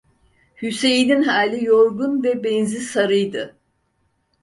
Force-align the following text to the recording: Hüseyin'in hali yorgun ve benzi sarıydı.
Hüseyin'in 0.61 1.21
hali 1.23 1.65
yorgun 1.65 2.23
ve 2.23 2.43
benzi 2.43 2.79
sarıydı. 2.79 3.55